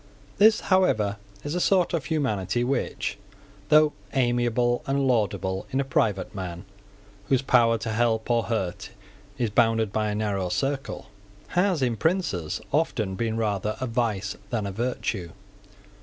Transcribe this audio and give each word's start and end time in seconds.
This, 0.39 0.61
however, 0.61 1.17
is 1.43 1.53
a 1.53 1.59
sort 1.59 1.93
of 1.93 2.05
humanity 2.05 2.63
which, 2.63 3.19
though 3.69 3.93
amiable 4.15 4.81
and 4.87 5.07
laudable 5.07 5.67
in 5.69 5.79
a 5.79 5.83
private 5.83 6.33
man 6.33 6.65
whose 7.29 7.43
power 7.43 7.77
to 7.77 7.91
help 7.91 8.27
or 8.31 8.45
hurt 8.45 8.89
is 9.37 9.51
bounded 9.51 9.91
by 9.93 10.09
a 10.09 10.15
narrow 10.15 10.49
circle, 10.49 11.05
has 11.49 11.83
in 11.83 11.97
princes 11.97 12.59
often 12.73 13.13
been 13.13 13.37
rather 13.37 13.77
a 13.79 13.85
vice 13.85 14.35
than 14.49 14.65
a 14.65 14.71
virtue. 14.71 15.33